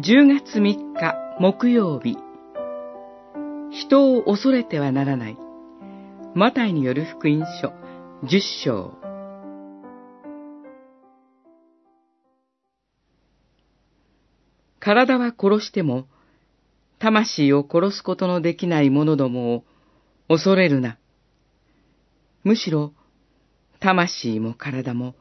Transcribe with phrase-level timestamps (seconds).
[0.00, 2.16] 10月3日木曜日
[3.72, 5.36] 人を恐れてはならない
[6.36, 7.72] マタイによる福音書
[8.22, 8.94] 10章
[14.78, 16.06] 体は殺しても
[17.00, 19.64] 魂を殺すことのできない者どもを
[20.28, 20.96] 恐れるな。
[22.44, 22.92] むしろ
[23.80, 25.16] 魂も体も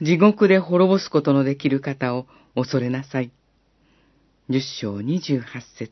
[0.00, 3.32] 地獄で滅ぼすことのできる方を恐れなさい。
[4.50, 5.90] 十章二十八節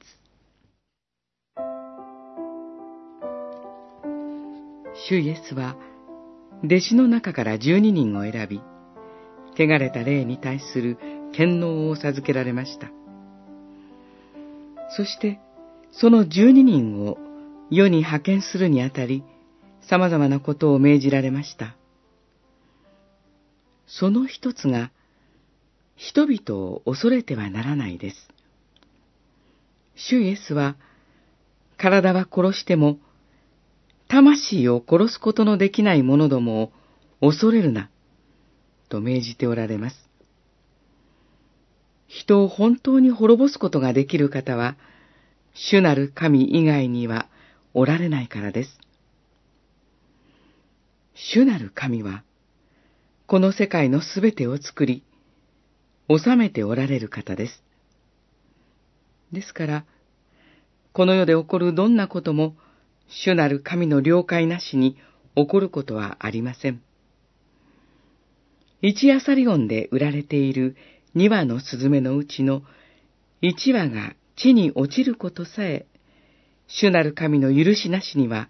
[5.09, 5.75] 主イエスは、
[6.63, 8.61] 弟子の中から十二人を選び、
[9.57, 10.99] 汚れた霊に対する
[11.33, 12.91] 権能を授けられました。
[14.99, 15.41] そして、
[15.91, 17.17] その十二人を
[17.71, 19.25] 世に派遣するにあたり、
[19.89, 21.75] 様々なことを命じられました。
[23.87, 24.91] その一つが、
[25.97, 28.32] 人々を恐れてはならないです。
[29.95, 30.77] 主イエスは、
[31.77, 32.99] 体は殺しても、
[34.09, 36.73] 魂を殺すことのできない者ども
[37.21, 37.91] を恐れるな、
[38.89, 39.97] と命じておられます。
[42.07, 44.77] 人を本当に滅ぼすことができる方は、
[45.55, 47.29] 主なる神以外には
[47.75, 48.79] おられないからです。
[51.15, 52.23] 主なる神は、
[53.27, 55.05] この世界のすべてを作り、
[56.09, 57.63] 治めておられる方です。
[59.33, 59.85] ですから、
[60.93, 62.55] この世で起こるどんなことも、
[63.09, 64.97] 主なる神の了解なしに
[65.35, 66.83] 起こることはありません。
[68.83, 70.77] 一アサリオンで売られている
[71.15, 72.63] 二羽のスズメのうちの
[73.41, 75.87] 一羽が地に落ちることさえ、
[76.67, 78.49] 主なる神の許しなしには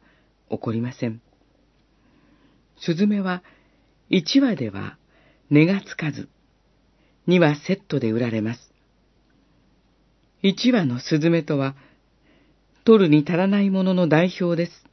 [0.50, 1.20] 起こりません。
[2.80, 3.42] スズメは
[4.08, 4.96] 一羽では
[5.50, 6.28] 値がつかず、
[7.26, 8.71] 二羽セットで売られます。
[10.42, 11.76] 一羽のスズメとは、
[12.84, 14.84] 取るに足らないものの代表です。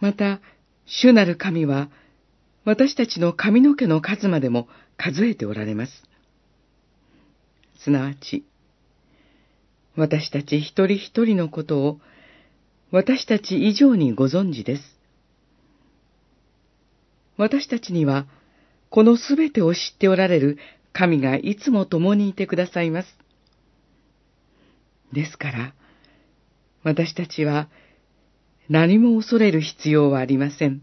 [0.00, 0.40] また、
[0.86, 1.88] 主なる神は、
[2.64, 5.92] 私たちの髪の毛の数までも数えておられます。
[7.78, 8.44] すなわち、
[9.96, 12.00] 私たち一人一人のことを、
[12.90, 14.82] 私たち以上にご存知です。
[17.36, 18.26] 私たちには、
[18.90, 20.58] このすべてを知っておられる
[20.92, 23.18] 神がいつも共にいてくださいます。
[25.12, 25.74] ですから、
[26.82, 27.68] 私たちは
[28.68, 30.82] 何も恐れる必要はありません。